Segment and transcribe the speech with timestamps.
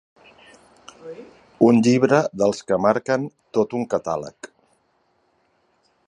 [1.67, 3.27] Un llibre dels que marquen
[3.59, 4.53] tot un catàleg.